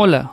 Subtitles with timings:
[0.00, 0.30] Hola.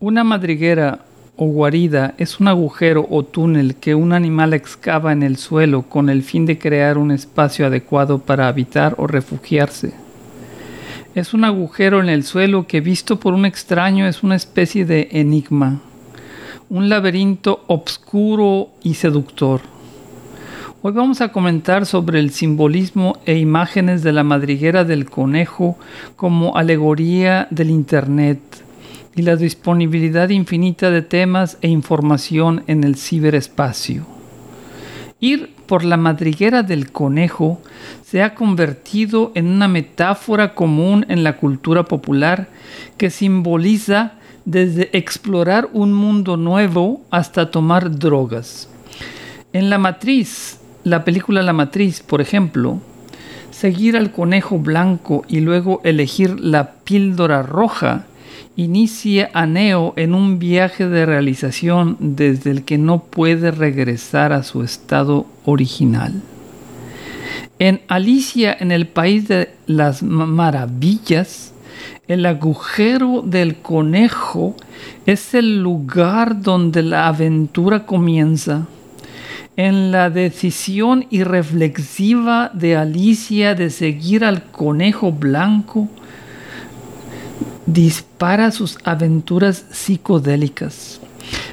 [0.00, 1.00] Una madriguera
[1.36, 6.08] o guarida es un agujero o túnel que un animal excava en el suelo con
[6.08, 9.92] el fin de crear un espacio adecuado para habitar o refugiarse.
[11.14, 15.10] Es un agujero en el suelo que visto por un extraño es una especie de
[15.12, 15.82] enigma,
[16.70, 19.75] un laberinto obscuro y seductor.
[20.88, 25.76] Hoy vamos a comentar sobre el simbolismo e imágenes de la madriguera del conejo
[26.14, 28.38] como alegoría del Internet
[29.16, 34.06] y la disponibilidad infinita de temas e información en el ciberespacio.
[35.18, 37.60] Ir por la madriguera del conejo
[38.04, 42.46] se ha convertido en una metáfora común en la cultura popular
[42.96, 44.12] que simboliza
[44.44, 48.68] desde explorar un mundo nuevo hasta tomar drogas.
[49.52, 52.78] En la matriz la película La Matriz, por ejemplo,
[53.50, 58.04] seguir al conejo blanco y luego elegir la píldora roja
[58.54, 64.44] inicia a Neo en un viaje de realización desde el que no puede regresar a
[64.44, 66.22] su estado original.
[67.58, 71.52] En Alicia en el País de las Maravillas,
[72.06, 74.54] el agujero del conejo
[75.04, 78.68] es el lugar donde la aventura comienza
[79.56, 85.88] en la decisión irreflexiva de Alicia de seguir al conejo blanco,
[87.64, 91.00] dispara sus aventuras psicodélicas.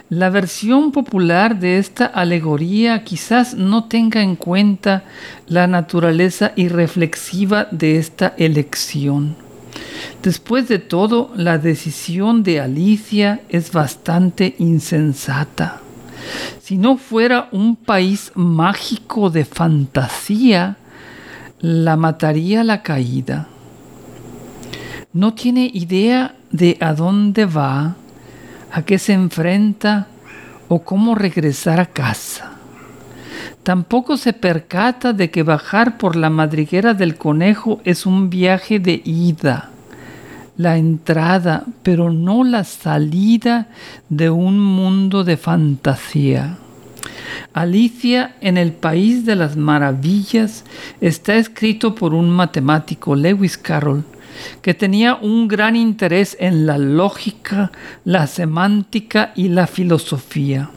[0.10, 5.06] La versión popular de esta alegoría quizás no tenga en cuenta
[5.48, 9.36] la naturaleza irreflexiva de esta elección.
[10.22, 15.83] Después de todo, la decisión de Alicia es bastante insensata.
[16.62, 20.78] Si no fuera un país mágico de fantasía,
[21.60, 23.48] la mataría la caída.
[25.12, 27.96] No tiene idea de a dónde va,
[28.72, 30.08] a qué se enfrenta
[30.68, 32.52] o cómo regresar a casa.
[33.64, 39.02] Tampoco se percata de que bajar por la madriguera del conejo es un viaje de
[39.06, 39.73] ida
[40.58, 43.68] la entrada, pero no la salida
[44.10, 46.58] de un mundo de fantasía.
[47.54, 50.64] Alicia en el País de las Maravillas
[51.02, 54.04] está escrito por un matemático, Lewis Carroll,
[54.62, 57.72] que tenía un gran interés en la lógica,
[58.06, 60.70] la semántica y la filosofía.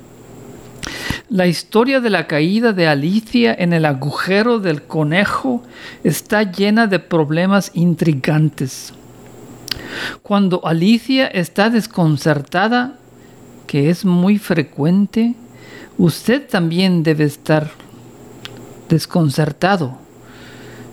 [1.28, 5.62] La historia de la caída de Alicia en el agujero del conejo
[6.04, 8.92] está llena de problemas intrigantes.
[10.26, 12.98] Cuando Alicia está desconcertada,
[13.68, 15.36] que es muy frecuente,
[15.98, 17.70] usted también debe estar
[18.88, 19.98] desconcertado.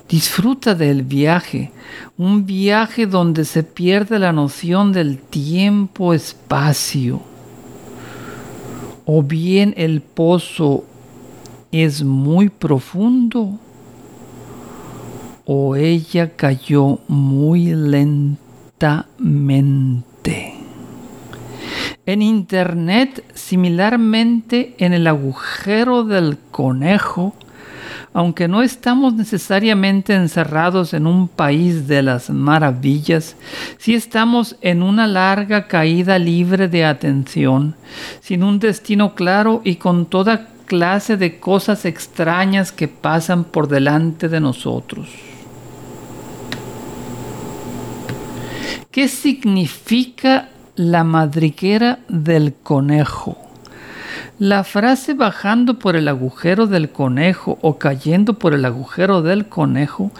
[0.08, 1.72] Disfruta del viaje,
[2.16, 7.20] un viaje donde se pierde la noción del tiempo-espacio.
[9.06, 10.84] O bien el pozo
[11.72, 13.58] es muy profundo
[15.46, 18.43] o ella cayó muy lento
[22.06, 27.34] en Internet, similarmente en el agujero del conejo,
[28.14, 33.36] aunque no estamos necesariamente encerrados en un país de las maravillas,
[33.78, 37.76] sí estamos en una larga caída libre de atención,
[38.22, 44.28] sin un destino claro y con toda clase de cosas extrañas que pasan por delante
[44.30, 45.08] de nosotros.
[48.94, 53.40] ¿Qué significa la madriguera del conejo?
[54.38, 60.12] La frase bajando por el agujero del conejo o cayendo por el agujero del conejo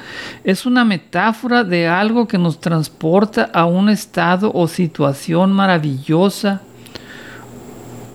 [0.44, 6.62] es una metáfora de algo que nos transporta a un estado o situación maravillosa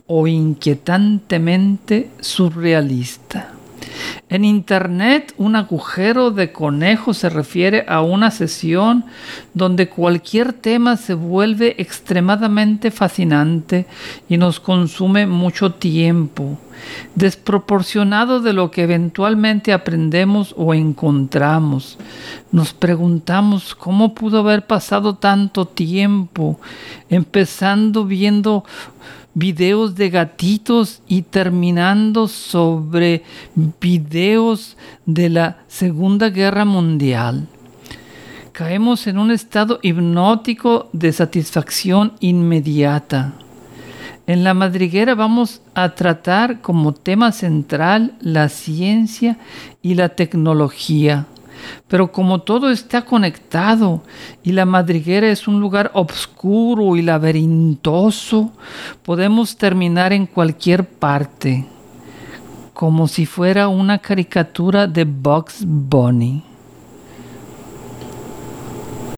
[0.09, 3.53] o inquietantemente surrealista.
[4.31, 9.07] En Internet, un agujero de conejo se refiere a una sesión
[9.55, 13.87] donde cualquier tema se vuelve extremadamente fascinante
[14.29, 16.59] y nos consume mucho tiempo,
[17.15, 21.97] desproporcionado de lo que eventualmente aprendemos o encontramos.
[22.53, 26.61] Nos preguntamos cómo pudo haber pasado tanto tiempo,
[27.09, 28.65] empezando viendo
[29.35, 33.23] videos de gatitos y terminando sobre
[33.81, 34.77] videos
[35.07, 37.47] de la Segunda Guerra Mundial.
[38.53, 43.35] Caemos en un estado hipnótico de satisfacción inmediata.
[44.27, 49.39] En la madriguera vamos a tratar como tema central la ciencia
[49.81, 51.27] y la tecnología,
[51.89, 54.03] Pero como todo está conectado
[54.43, 58.53] y la madriguera es un lugar oscuro y laberintoso,
[59.03, 61.67] podemos terminar en cualquier parte,
[62.75, 66.48] como si fuera una caricatura de Bugs Bunny.